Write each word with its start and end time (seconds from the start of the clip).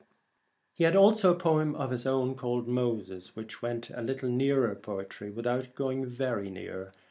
He 0.73 0.83
had 0.83 0.95
also 0.95 1.31
a 1.31 1.37
poem 1.37 1.75
of 1.75 1.91
his 1.91 2.07
own 2.07 2.33
called 2.33 2.67
Moses, 2.67 3.35
which 3.35 3.61
went 3.61 3.91
a 3.91 4.01
little 4.01 4.29
nearer 4.29 4.73
poetry 4.73 5.29
without 5.29 5.75
going 5.75 6.07
very 6.07 6.49
near. 6.49 6.91